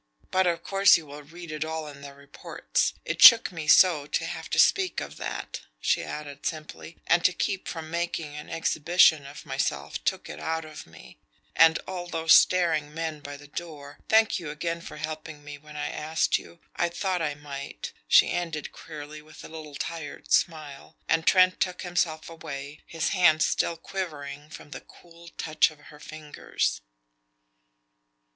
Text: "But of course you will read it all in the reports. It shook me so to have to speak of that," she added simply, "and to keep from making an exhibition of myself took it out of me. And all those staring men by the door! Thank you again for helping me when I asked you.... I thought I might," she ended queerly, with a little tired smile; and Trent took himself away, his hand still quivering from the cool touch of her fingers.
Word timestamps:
"But 0.31 0.47
of 0.47 0.63
course 0.63 0.97
you 0.97 1.05
will 1.05 1.21
read 1.21 1.51
it 1.51 1.63
all 1.63 1.85
in 1.85 2.01
the 2.01 2.15
reports. 2.15 2.95
It 3.05 3.21
shook 3.21 3.51
me 3.51 3.67
so 3.67 4.07
to 4.07 4.25
have 4.25 4.49
to 4.49 4.57
speak 4.57 4.99
of 4.99 5.17
that," 5.17 5.61
she 5.79 6.01
added 6.03 6.43
simply, 6.43 6.97
"and 7.05 7.23
to 7.23 7.31
keep 7.31 7.67
from 7.67 7.91
making 7.91 8.35
an 8.35 8.49
exhibition 8.49 9.27
of 9.27 9.45
myself 9.45 10.03
took 10.03 10.27
it 10.27 10.39
out 10.39 10.65
of 10.65 10.87
me. 10.87 11.19
And 11.55 11.77
all 11.87 12.07
those 12.07 12.33
staring 12.33 12.91
men 12.91 13.19
by 13.19 13.37
the 13.37 13.45
door! 13.45 13.99
Thank 14.09 14.39
you 14.39 14.49
again 14.49 14.81
for 14.81 14.97
helping 14.97 15.43
me 15.43 15.59
when 15.59 15.75
I 15.77 15.91
asked 15.91 16.35
you.... 16.39 16.61
I 16.75 16.89
thought 16.89 17.21
I 17.21 17.35
might," 17.35 17.93
she 18.07 18.31
ended 18.31 18.71
queerly, 18.71 19.21
with 19.21 19.43
a 19.45 19.49
little 19.49 19.75
tired 19.75 20.31
smile; 20.31 20.95
and 21.07 21.27
Trent 21.27 21.59
took 21.59 21.83
himself 21.83 22.27
away, 22.27 22.79
his 22.87 23.09
hand 23.09 23.43
still 23.43 23.77
quivering 23.77 24.49
from 24.49 24.71
the 24.71 24.81
cool 24.81 25.27
touch 25.37 25.69
of 25.69 25.77
her 25.79 25.99
fingers. 25.99 26.81